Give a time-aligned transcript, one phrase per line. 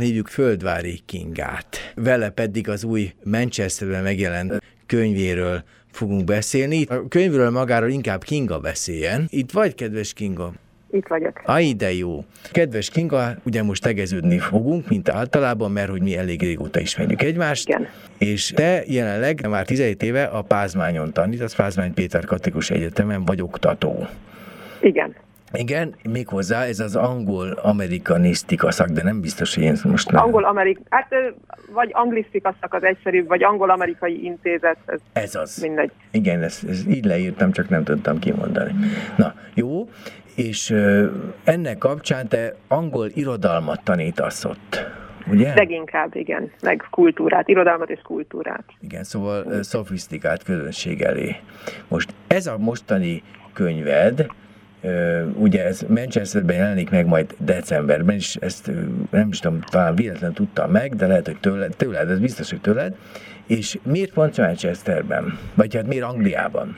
[0.00, 1.92] hívjuk Földvári Kingát.
[1.94, 6.84] Vele pedig az új Manchesterben megjelent könyvéről fogunk beszélni.
[6.84, 9.26] A könyvről magáról inkább Kinga beszéljen.
[9.28, 10.52] Itt vagy, kedves Kinga?
[10.92, 11.42] Itt vagyok.
[11.44, 12.24] Aj, de jó.
[12.52, 17.68] Kedves Kinga, ugye most tegeződni fogunk, mint általában, mert hogy mi elég régóta ismerjük egymást.
[17.68, 17.88] Igen.
[18.18, 24.06] És te jelenleg már 17 éve a Pázmányon tanítasz, Pázmány Péter Katolikus Egyetemen vagy oktató.
[24.80, 25.14] Igen.
[25.52, 30.22] Igen, méghozzá ez az angol-amerikanisztika szak, de nem biztos, hogy én most nem.
[30.22, 31.14] Angol-amerik, hát
[31.72, 34.76] vagy anglisztika szak az egyszerűbb, vagy angol-amerikai intézet.
[34.86, 35.56] Ez, ez az.
[35.56, 35.90] Mindegy.
[36.10, 38.74] Igen, ezt, ezt így leírtam, csak nem tudtam kimondani.
[39.16, 39.88] Na, jó,
[40.34, 40.74] és
[41.44, 44.86] ennek kapcsán te angol irodalmat tanítasz ott,
[45.30, 45.54] ugye?
[45.54, 48.64] Leginkább, igen, meg kultúrát, irodalmat és kultúrát.
[48.80, 51.36] Igen, szóval szofisztikált közönség elé.
[51.88, 53.22] Most ez a mostani
[53.52, 54.26] könyved,
[55.34, 58.70] ugye ez Manchesterben jelenik meg majd decemberben, és ezt
[59.10, 62.60] nem is tudom, talán véletlen tudtam meg, de lehet, hogy tőled, tőled ez biztos, hogy
[62.60, 62.96] tőled.
[63.46, 65.38] És miért pont Manchesterben?
[65.54, 66.76] Vagy hát miért Angliában?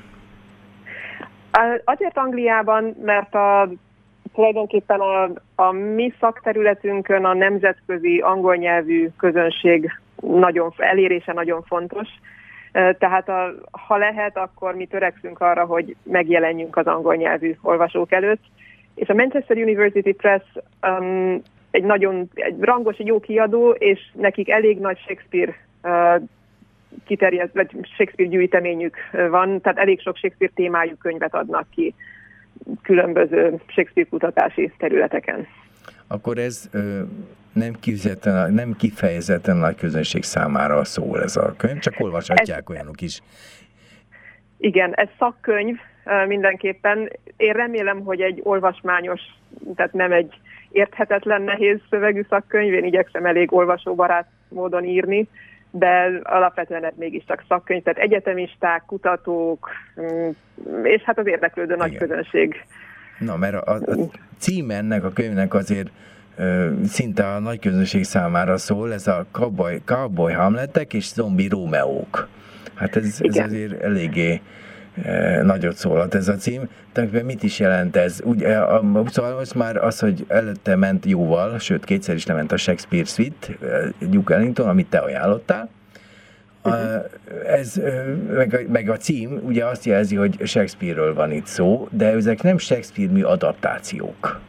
[1.85, 3.69] Azért Angliában, mert a,
[4.35, 9.91] tulajdonképpen a, a mi szakterületünkön a nemzetközi angol nyelvű közönség
[10.21, 12.09] nagyon, elérése nagyon fontos.
[12.73, 18.43] Tehát a, ha lehet, akkor mi törekszünk arra, hogy megjelenjünk az angol nyelvű olvasók előtt.
[18.95, 20.43] És a Manchester University Press
[20.83, 26.23] um, egy nagyon egy rangos, egy jó kiadó, és nekik elég nagy Shakespeare uh,
[27.05, 28.97] kiterjedt, vagy Shakespeare gyűjteményük
[29.31, 31.95] van, tehát elég sok Shakespeare témájú könyvet adnak ki
[32.83, 35.47] különböző Shakespeare kutatási területeken.
[36.07, 36.71] Akkor ez
[37.53, 43.01] nem, kifejezetten, nem kifejezetten nagy közönség számára szól ez a könyv, csak olvashatják ez, olyanok
[43.01, 43.23] is.
[44.59, 45.77] Igen, ez szakkönyv
[46.27, 47.11] mindenképpen.
[47.37, 49.21] Én remélem, hogy egy olvasmányos,
[49.75, 50.35] tehát nem egy
[50.71, 55.29] érthetetlen, nehéz szövegű szakkönyv, én igyekszem elég olvasóbarát módon írni,
[55.71, 60.31] de alapvetően ez mégiscsak szakkönyv, tehát egyetemisták, kutatók, mm,
[60.85, 62.65] és hát az érdeklődő nagy közönség.
[63.19, 65.91] Na, mert a, a cím ennek a könyvnek azért
[66.89, 72.29] szinte a nagy közönség számára szól, ez a cowboy, cowboy hamletek és zombi rómeók.
[72.75, 74.41] Hát ez, ez azért eléggé
[75.43, 76.69] nagyot szólhat ez a cím.
[76.93, 78.21] Tehát mit is jelent ez?
[78.25, 82.57] Ugye, a, szóval most már az, hogy előtte ment jóval, sőt kétszer is lement a
[82.57, 83.47] Shakespeare Suite,
[83.99, 85.69] Duke Ellington, amit te ajánlottál.
[86.65, 87.05] Uh-huh.
[87.47, 87.81] Ez,
[88.35, 92.43] meg a, meg a cím ugye azt jelzi, hogy Shakespeare-ről van itt szó, de ezek
[92.43, 94.41] nem Shakespeare mű adaptációk.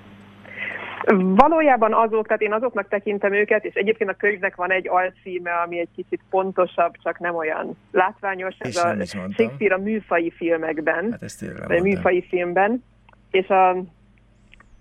[1.15, 5.79] Valójában azok, tehát én azoknak tekintem őket, és egyébként a könyvnek van egy alcíme, ami
[5.79, 8.55] egy kicsit pontosabb, csak nem olyan látványos.
[8.59, 12.83] Ez a Shakespeare a műfai filmekben, hát ezt a műfai filmben,
[13.31, 13.77] és a,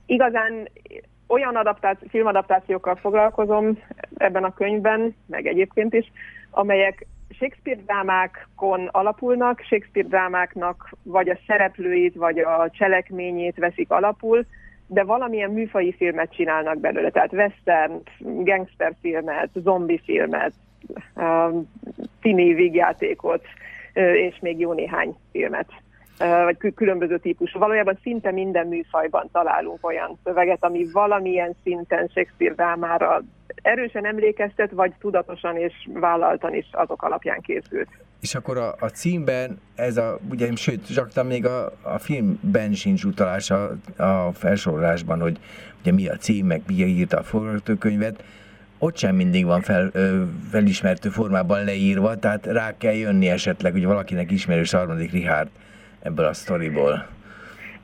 [0.06, 0.68] igazán
[1.26, 3.78] olyan adaptáció, filmadaptációkkal foglalkozom
[4.16, 6.12] ebben a könyvben, meg egyébként is,
[6.50, 14.46] amelyek Shakespeare drámákon alapulnak, Shakespeare drámáknak vagy a szereplőit, vagy a cselekményét veszik alapul,
[14.92, 20.52] de valamilyen műfai filmet csinálnak belőle, tehát western, gangsterfilmet, zombi filmet,
[21.14, 21.70] um,
[22.20, 23.42] tini vígjátékot,
[24.14, 25.66] és még jó néhány filmet
[26.18, 27.58] vagy különböző típusú.
[27.58, 33.22] Valójában szinte minden műfajban találunk olyan szöveget, ami valamilyen szinten Shakespeare drámára
[33.62, 37.88] erősen emlékeztet, vagy tudatosan és vállaltan is azok alapján készült.
[38.22, 43.04] És akkor a, a címben ez a, ugye, sőt, csak még a, a filmben sincs
[43.04, 45.38] utalás a, a felsorolásban, hogy
[45.80, 48.24] ugye mi a cím, meg mi írta a forgatókönyvet,
[48.78, 53.84] ott sem mindig van fel, ö, felismertő formában leírva, tehát rá kell jönni esetleg, hogy
[53.84, 55.48] valakinek ismerős harmadik Richard
[56.02, 57.06] ebből a sztoriból.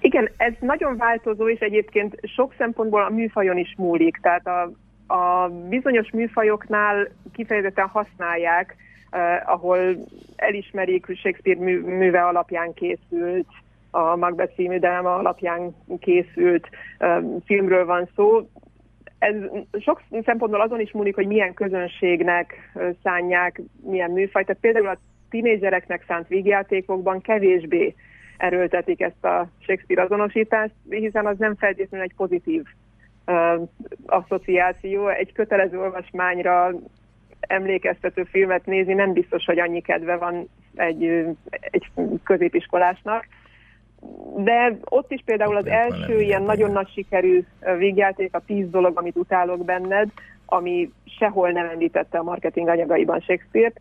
[0.01, 4.19] Igen, ez nagyon változó, és egyébként sok szempontból a műfajon is múlik.
[4.23, 4.71] Tehát a,
[5.15, 8.77] a bizonyos műfajoknál kifejezetten használják,
[9.11, 9.79] eh, ahol
[10.37, 13.47] elismerik, hogy Shakespeare mű, műve alapján készült,
[13.91, 18.49] a Macbeth című dráma alapján készült eh, filmről van szó.
[19.19, 19.35] Ez
[19.81, 24.45] sok szempontból azon is múlik, hogy milyen közönségnek eh, szánják, milyen műfaj.
[24.45, 24.99] Tehát például a
[25.31, 27.95] tínézsereknek szánt vígjátékokban kevésbé
[28.39, 32.63] erőltetik ezt a Shakespeare azonosítást, hiszen az nem feltétlenül egy pozitív
[33.27, 33.69] uh,
[34.07, 35.09] asszociáció.
[35.09, 36.71] Egy kötelező olvasmányra
[37.49, 41.05] emlékeztető filmet nézni nem biztos, hogy annyi kedve van egy,
[41.51, 41.91] egy
[42.25, 43.27] középiskolásnak.
[44.37, 47.45] De ott is például az első ilyen nagyon nagy sikerű
[47.79, 50.09] vígjáték, a tíz dolog, amit utálok benned,
[50.47, 53.81] ami sehol nem említette a marketing anyagaiban Shakespeare-t,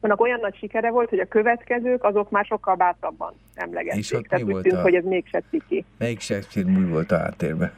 [0.00, 4.00] annak olyan nagy sikere volt, hogy a következők azok már sokkal bátrabban emlegették.
[4.00, 4.80] És ott Tehát úgy tűnt, a...
[4.80, 5.84] hogy ez mégse ciki.
[5.98, 7.72] Melyik Shakespeare mű volt a háttérben?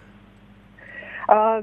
[1.26, 1.62] A,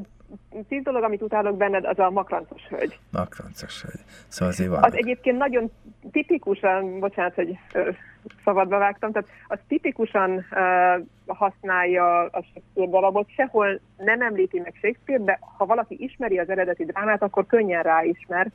[0.68, 3.00] tíz dolog, amit utálok benned, az a makrancos hölgy.
[3.12, 4.02] Makrancos hölgy.
[4.28, 4.84] Szóval azért van.
[4.84, 5.72] Az egyébként nagyon
[6.12, 7.58] tipikusan, bocsánat, hogy
[8.44, 15.24] szabadba vágtam, tehát az tipikusan uh, használja a Shakespeare darabot, sehol nem említi meg Shakespeare,
[15.24, 18.52] de ha valaki ismeri az eredeti drámát, akkor könnyen ráismer,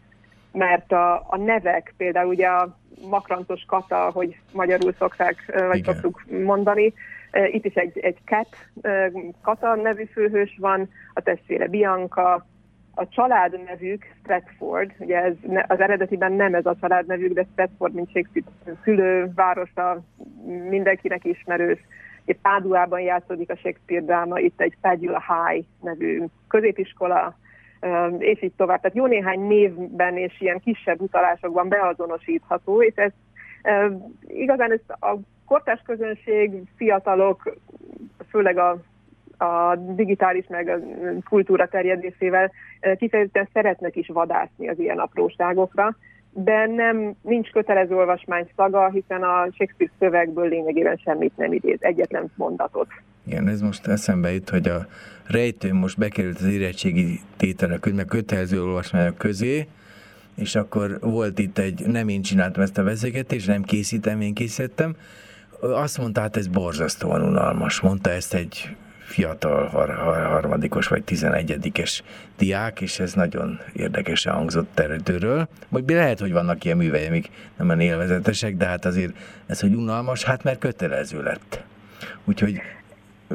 [0.54, 2.78] mert a, a nevek, például ugye a
[3.08, 5.94] makrancos kata, hogy magyarul szokták, vagy Igen.
[5.94, 6.94] szoktuk mondani,
[7.50, 8.56] itt is egy, egy Cat,
[9.42, 12.46] Kata nevű főhős van, a testvére Bianca,
[12.94, 15.34] a család nevük Stratford, ugye ez
[15.66, 20.02] az eredetiben nem ez a család nevük, de Stratford, mint Shakespeare szülővárosa,
[20.68, 21.78] mindenkinek ismerős.
[22.42, 27.36] Páduában játszódik a Shakespeare dráma, itt egy Padula High nevű középiskola,
[28.18, 28.80] és így tovább.
[28.80, 33.12] Tehát jó néhány névben és ilyen kisebb utalásokban beazonosítható, és ez
[34.26, 35.16] igazán ezt a
[35.46, 37.56] kortás közönség, fiatalok,
[38.30, 38.76] főleg a,
[39.44, 40.78] a digitális meg a
[41.28, 42.52] kultúra terjedésével
[42.96, 45.96] kifejezetten szeretnek is vadászni az ilyen apróságokra,
[46.30, 52.32] de nem, nincs kötelező olvasmány szaga, hiszen a Shakespeare szövegből lényegében semmit nem idéz, egyetlen
[52.36, 52.86] mondatot.
[53.26, 54.86] Igen, ez most eszembe jut, hogy a
[55.26, 59.66] rejtő most bekerült az érettségi tételek, meg kötelező olvasmányok közé,
[60.34, 64.96] és akkor volt itt egy, nem én csináltam ezt a beszélgetést, nem készítem, én készítettem,
[65.60, 67.80] azt mondta, hát ez borzasztóan unalmas.
[67.80, 72.02] Mondta ezt egy fiatal har- har- harmadikos vagy tizenegyedikes
[72.38, 75.48] diák, és ez nagyon érdekesen hangzott terültőről.
[75.68, 79.16] Vagy lehet, hogy vannak ilyen művei, amik nem olyan élvezetesek, de hát azért
[79.46, 81.62] ez, hogy unalmas, hát mert kötelező lett.
[82.24, 82.60] Úgyhogy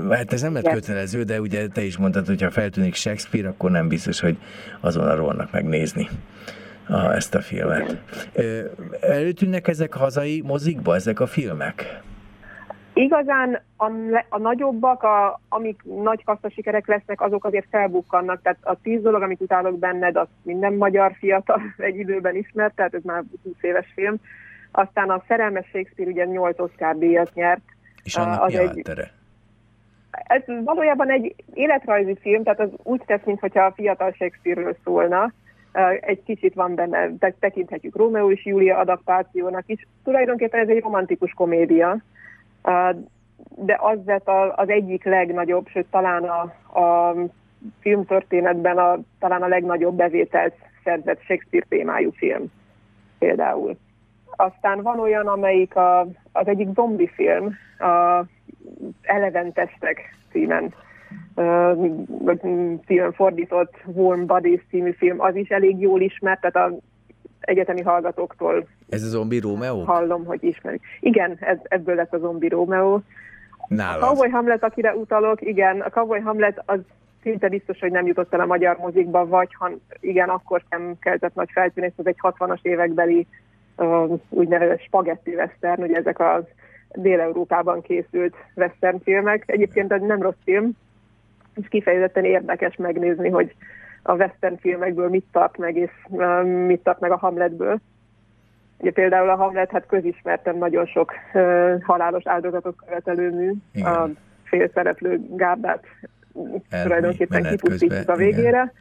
[0.09, 3.71] Hát ez nem lett kötelező, de ugye te is mondtad, hogy ha feltűnik Shakespeare, akkor
[3.71, 4.38] nem biztos, hogy
[4.80, 6.07] azon a rohannak megnézni
[6.88, 8.01] a, ezt a filmet.
[9.01, 12.01] Előtűnnek ezek hazai mozikba, ezek a filmek?
[12.94, 13.91] Igazán a,
[14.30, 18.42] a nagyobbak, a, amik nagy sikerek lesznek, azok azért felbukkannak.
[18.42, 22.94] Tehát a tíz dolog, amit utálok benned, az minden magyar fiatal egy időben ismert, tehát
[22.94, 24.15] ez már 20 éves film.
[24.71, 27.62] Aztán a Szerelmes Shakespeare ugye 8 Oscar díjat nyert.
[28.03, 28.81] És annak az mi egy,
[30.24, 35.31] Ez valójában egy életrajzi film, tehát az úgy tesz, mintha a fiatal Shakespeare-ről szólna
[36.01, 39.88] egy kicsit van benne, tekinthetjük Rómeó és Júlia adaptációnak is.
[40.04, 41.98] Tulajdonképpen ez egy romantikus komédia,
[43.56, 46.42] de az lett az egyik legnagyobb, sőt talán a,
[46.80, 47.16] a
[47.80, 52.51] filmtörténetben a, talán a legnagyobb bevételt szerzett Shakespeare témájú film
[53.19, 53.77] például.
[54.36, 56.00] Aztán van olyan, amelyik a,
[56.31, 58.24] az egyik zombi film, a
[59.01, 60.73] Eleven Testek címen
[62.85, 66.77] film fordított Warm Bodies című film, az is elég jól ismert, tehát a
[67.39, 69.83] egyetemi hallgatóktól Ez a zombi Rómeó?
[69.83, 70.81] Hallom, hogy ismerik.
[70.99, 73.01] Igen, ez, ebből lett a zombi Rómeó.
[73.67, 74.01] Nálad.
[74.01, 76.79] A Cowboy Hamlet, akire utalok, igen, a Cowboy Hamlet az
[77.21, 81.35] szinte biztos, hogy nem jutott el a magyar mozikba, vagy ha igen, akkor sem keltett
[81.35, 83.27] nagy feltűnést, ez egy 60-as évekbeli
[83.77, 86.43] uh, úgynevezett spagetti western, ugye ezek az
[86.94, 89.44] Dél-Európában készült western filmek.
[89.45, 90.71] Egyébként ez nem rossz film,
[91.56, 93.56] és kifejezetten érdekes megnézni, hogy
[94.03, 97.80] a western filmekből mit tart meg, és uh, mit tart meg a Hamletből.
[98.77, 103.94] Ugye például a Hamlet, hát közismertem nagyon sok uh, halálos áldozatot követelő mű, igen.
[103.94, 104.09] a
[104.44, 105.83] félszereplő gárdát
[106.35, 108.50] Elmi, tulajdonképpen kipusztítjuk a végére.
[108.50, 108.71] Igen.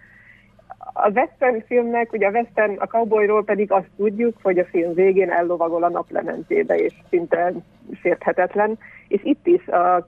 [0.93, 5.31] A western filmnek, ugye a western, a cowboyról pedig azt tudjuk, hogy a film végén
[5.31, 7.53] ellovagol a naplementébe, és szinte
[8.03, 8.79] sérthetetlen.
[9.09, 10.07] És itt is a,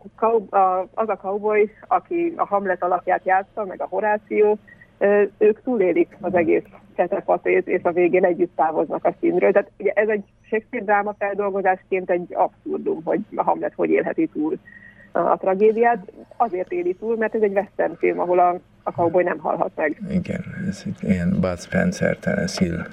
[0.50, 4.58] a, az a cowboy, aki a Hamlet alakját játsza, meg a Horáció,
[5.38, 6.64] ők túlélik az egész
[6.96, 9.52] csetepatét, és a végén együtt távoznak a színről.
[9.52, 14.58] Tehát ugye ez egy Shakespeare dráma feldolgozásként egy abszurdum, hogy a Hamlet hogy élheti túl
[15.12, 16.12] a tragédiát.
[16.36, 20.02] Azért éli túl, mert ez egy western film, ahol a, a cowboy nem halhat meg.
[20.10, 22.86] Igen, ez ilyen Bud Spencer, Terence Hill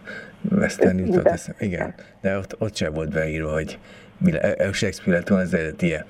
[0.52, 3.80] western jutott Igen, de ott, ott sem volt beírva, hogy
[4.18, 6.06] mi le, Shakespeare lett volna az eredetie.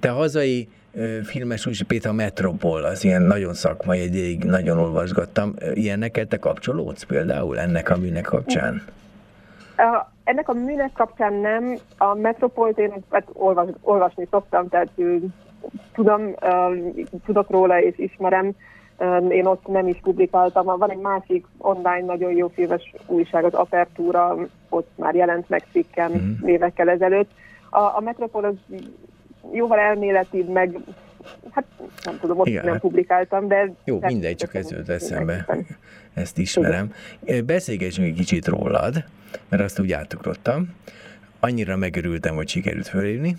[0.00, 0.68] Te hazai
[1.24, 5.54] filmes úgy, Péter Metropol, az ilyen nagyon szakmai, egy nagyon olvasgattam.
[5.74, 8.82] Ilyen neked te kapcsolódsz például ennek a műnek kapcsán?
[9.76, 11.78] A, ennek a műnek kapcsán nem.
[11.98, 14.88] A Metropolt én hát olvas, olvasni szoktam, tehát
[15.94, 18.52] tudom, uh, tudok róla és ismerem.
[19.28, 20.64] Én ott nem is publikáltam.
[20.64, 24.36] Van egy másik online nagyon jó filmes újság, az Apertura,
[24.68, 26.46] ott már jelent meg cikkem mm.
[26.46, 27.30] évekkel ezelőtt.
[27.70, 28.54] A, a Metropol az
[29.52, 30.78] jóval elméletibb, meg
[31.50, 31.64] hát
[32.04, 33.72] nem tudom, ott Igen, nem hát publikáltam, de...
[33.84, 35.46] Jó, mindegy, csak ez jött eszembe.
[36.14, 36.92] Ezt ismerem.
[37.24, 37.46] Igen.
[37.46, 39.04] Beszélgessünk egy kicsit rólad,
[39.48, 40.74] mert azt úgy átugrottam.
[41.40, 43.36] Annyira megörültem, hogy sikerült fölírni.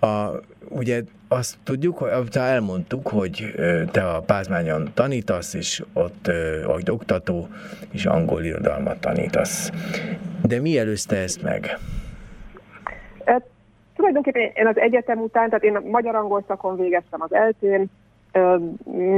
[0.00, 0.28] A,
[0.68, 3.54] ugye azt tudjuk, hogy elmondtuk, hogy
[3.90, 6.30] te a Pázmányon tanítasz, és ott
[6.66, 7.48] vagy oktató,
[7.90, 9.70] és angol irodalmat tanítasz.
[10.42, 11.78] De mi előzte ezt meg?
[13.24, 13.42] E,
[13.96, 17.90] tulajdonképpen én az egyetem után, tehát én magyar-angol szakon végeztem az eltén,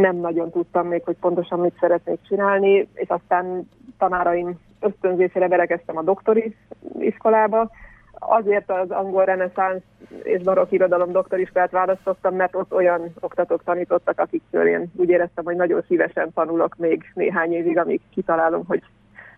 [0.01, 3.69] nem nagyon tudtam még, hogy pontosan mit szeretnék csinálni, és aztán
[3.99, 6.57] tanáraim ösztönzésére berekeztem a doktori
[6.99, 7.71] iskolába,
[8.19, 9.83] azért az angol reneszánsz
[10.23, 15.57] és barokk irodalom doktoriskolát választottam, mert ott olyan oktatók tanítottak, akiktől én úgy éreztem, hogy
[15.57, 18.83] nagyon szívesen tanulok még néhány évig, amíg kitalálom, hogy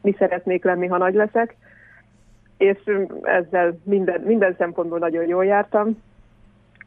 [0.01, 1.57] mi szeretnék lenni, ha nagy leszek.
[2.57, 2.79] És
[3.23, 6.03] ezzel minden, minden szempontból nagyon jól jártam.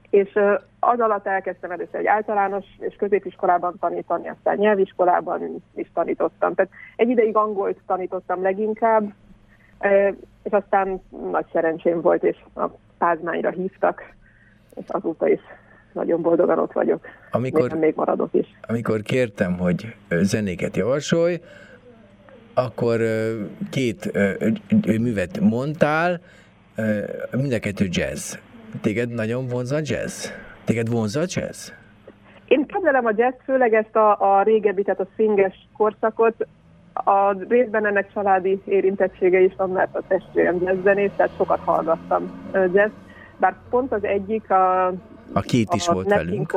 [0.09, 0.39] És
[0.79, 6.53] az alatt elkezdtem először egy általános és középiskolában tanítani, aztán nyelviskolában is tanítottam.
[6.53, 9.13] Tehát egy ideig angolt tanítottam leginkább,
[10.43, 14.13] és aztán nagy szerencsém volt, és a pázmányra hívtak,
[14.75, 15.39] és azóta is
[15.93, 17.05] nagyon boldogan ott vagyok.
[17.31, 18.47] Amikor, még, még maradok is.
[18.67, 21.39] Amikor kértem, hogy zenéket javasolj,
[22.53, 22.99] akkor
[23.69, 24.11] két
[24.99, 26.19] művet mondtál,
[27.31, 28.35] mind a kettő jazz.
[28.81, 30.25] Téged nagyon vonza a jazz?
[30.65, 31.69] Téged vonza a jazz?
[32.47, 36.47] Én kedvelem a jazz, főleg ezt a, a régebbi, tehát a szinges korszakot
[36.93, 42.91] a részben ennek családi érintettsége is van, mert a testvérem jazzzenész, tehát sokat hallgattam jazz.
[43.37, 44.87] Bár pont az egyik a...
[45.33, 46.53] A két is a volt velünk.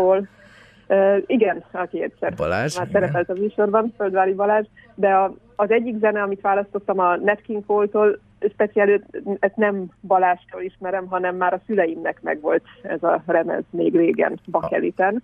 [0.88, 5.98] Uh, igen, aki egyszer Balázs, már szerepelt a műsorban, Földvári Balázs, de a, az egyik
[5.98, 8.18] zene, amit választottam a Nat King Cole-tól,
[8.52, 9.00] speciál,
[9.38, 14.40] ezt nem Balástól ismerem, hanem már a szüleimnek meg volt ez a remez még régen
[14.46, 15.22] Bakeliten.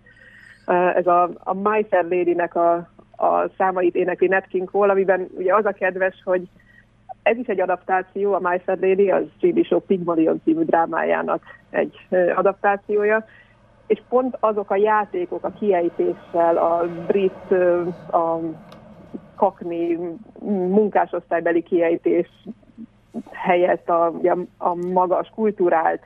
[0.66, 2.88] Uh, ez a, a My Fair Lady-nek a,
[3.22, 6.48] a számait énekli Nat King Cole, amiben ugye az a kedves, hogy
[7.22, 11.96] ez is egy adaptáció, a My Fair Lady, az TV Show Pygmalion című drámájának egy
[12.34, 13.24] adaptációja,
[13.86, 17.50] és pont azok a játékok a kiejtéssel, a brit,
[18.10, 18.38] a
[19.36, 19.98] kakni
[20.68, 22.28] munkásosztálybeli kiejtés
[23.30, 24.12] helyett a,
[24.58, 26.02] a magas, kulturált,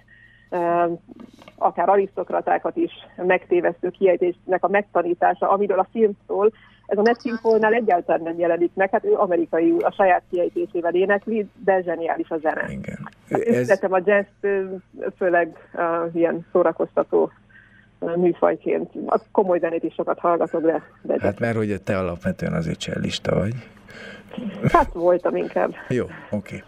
[1.59, 6.53] akár arisztokratákat is megtévesztő kiejtésnek a megtanítása, amiről a film szól,
[6.87, 11.83] ez a Cole-nál egyáltalán nem jelenik meg, hát ő amerikai a saját kiejtésével énekli, de
[11.83, 12.67] zseniális a zene.
[12.69, 13.11] Igen.
[13.31, 13.83] Hát ez...
[13.83, 14.27] a jazz
[15.17, 17.31] főleg uh, ilyen szórakoztató
[18.17, 18.91] műfajként.
[19.07, 20.83] A komoly zenét is sokat hallgatok, de...
[21.03, 23.55] de hát mert hogy te alapvetően azért csellista vagy.
[24.73, 25.75] Hát voltam inkább.
[25.89, 26.63] Jó, oké.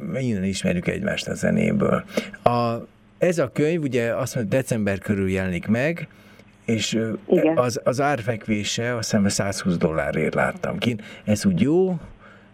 [0.00, 0.28] Okay.
[0.28, 2.04] Innen ismerjük egymást a zenéből.
[2.42, 2.74] A,
[3.18, 6.08] ez a könyv ugye azt mondja, december körül jelenik meg,
[6.64, 7.58] és Igen.
[7.58, 10.96] Az, az árfekvése azt hiszem 120 dollárért láttam ki.
[11.24, 11.94] Ez úgy jó,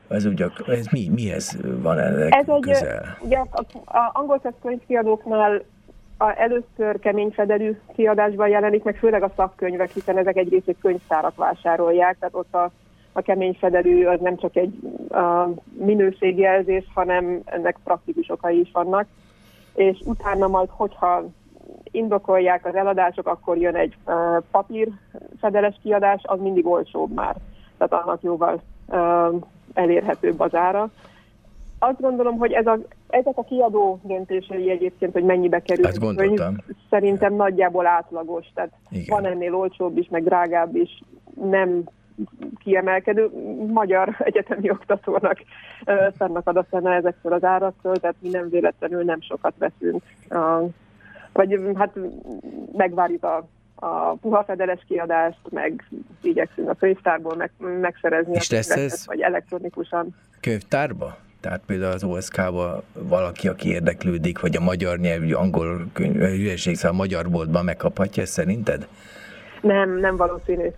[0.08, 3.16] ez, ugye, ez mi, mihez van ennek ez közel?
[3.20, 3.64] Egy, ugye a,
[3.98, 5.62] a angol könyvkiadóknál
[6.18, 12.16] a, először keményfedelű kiadásban jelenik, meg főleg a szakkönyvek, hiszen ezek egy részét könyvtárak vásárolják,
[12.18, 12.70] tehát ott a,
[13.12, 14.74] a keményfedelű az nem csak egy
[15.10, 19.06] a minőségjelzés, hanem ennek praktikus okai is vannak.
[19.74, 21.24] És utána majd, hogyha
[21.90, 24.88] indokolják az eladások, akkor jön egy uh, papír
[25.40, 27.36] fedeles kiadás, az mindig olcsóbb már.
[27.78, 29.42] Tehát annak jóval uh,
[29.74, 30.90] elérhetőbb az ára.
[31.78, 35.90] Azt gondolom, hogy ez a, ezek a kiadó döntései egyébként, hogy mennyibe kerül.
[35.98, 36.56] Gondoltam.
[36.90, 38.46] Szerintem nagyjából átlagos.
[38.54, 39.04] Tehát Igen.
[39.08, 41.02] van ennél olcsóbb is, meg drágább is.
[41.34, 41.82] Nem
[42.58, 43.30] kiemelkedő
[43.72, 45.38] magyar egyetemi oktatónak
[46.16, 50.02] fennakad a szene ezektől az áraktól, tehát mi nem véletlenül nem sokat veszünk
[51.32, 51.98] vagy hát
[52.72, 55.84] megvárjuk a, a puha fedeles kiadást, meg
[56.22, 57.50] igyekszünk a könyvtárból meg,
[57.80, 60.14] megszerezni És lesz ez vagy elektronikusan.
[60.40, 61.16] Könyvtárba?
[61.40, 66.90] Tehát például az OSK-ba valaki, aki érdeklődik, vagy a magyar nyelvű, angol könyv, hülyeség, szóval
[66.90, 68.88] a magyar boltban megkaphatja szerinted?
[69.62, 70.68] Nem, nem valószínű.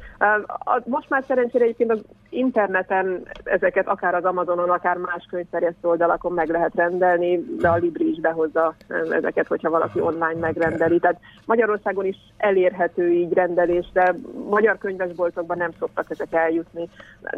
[0.84, 6.48] Most már szerencsére egyébként az interneten ezeket akár az Amazonon, akár más könyvterjesztő oldalakon meg
[6.48, 8.74] lehet rendelni, de a Libri is behozza
[9.10, 10.98] ezeket, hogyha valaki online megrendeli.
[10.98, 14.14] Tehát Magyarországon is elérhető így rendelésre,
[14.48, 16.88] magyar könyvesboltokban nem szoktak ezek eljutni.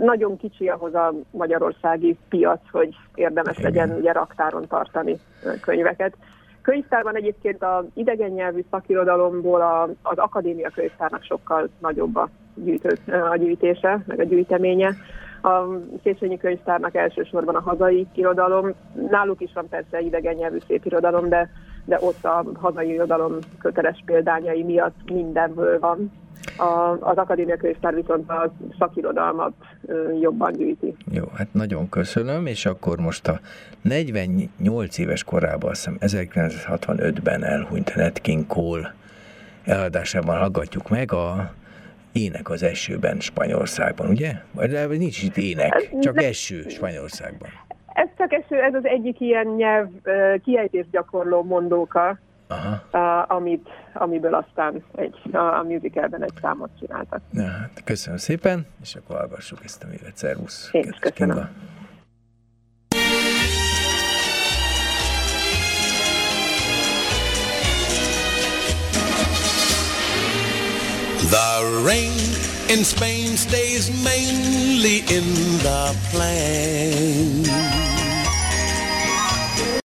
[0.00, 5.16] Nagyon kicsi ahhoz a magyarországi piac, hogy érdemes legyen ugye raktáron tartani
[5.60, 6.16] könyveket
[6.66, 12.98] könyvtárban egyébként az idegen nyelvű szakirodalomból a, az akadémia könyvtárnak sokkal nagyobb a, gyűjtő,
[13.30, 14.94] a gyűjtése, meg a gyűjteménye.
[15.42, 15.64] A
[16.02, 18.72] Széchenyi könyvtárnak elsősorban a hazai irodalom,
[19.10, 21.50] náluk is van persze idegen nyelvű szép irodalom, de,
[21.84, 26.12] de ott a hazai irodalom köteles példányai miatt mindenből van.
[26.56, 29.52] A, az akadémia könyvtár viszont a szakirodalmat
[30.20, 30.94] jobban gyűjti.
[31.10, 33.40] Jó, hát nagyon köszönöm, és akkor most a
[33.82, 38.94] 48 éves korában, azt hiszem 1965-ben elhunyt Nat King Cole
[39.64, 41.50] eladásában hallgatjuk meg a
[42.12, 44.32] ének az esőben Spanyolországban, ugye?
[44.52, 47.48] Vagy nincs itt ének, csak eső Spanyolországban.
[47.92, 49.88] Ez csak eső, ez az egyik ilyen nyelv
[50.44, 52.98] kiejtés gyakorló mondóka, Aha.
[53.28, 57.20] Amit, amiből aztán egy, a, a musicalben egy számot csináltak.
[57.32, 60.16] Ja, hát köszönöm szépen, és akkor hallgassuk ezt a művet.
[60.16, 60.68] Szervusz!
[60.72, 61.34] Én is köszönöm.
[61.34, 61.48] Kinga.
[71.30, 72.12] The rain
[72.68, 77.85] in Spain stays mainly in the plain.